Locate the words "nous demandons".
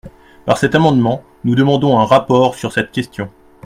1.43-1.99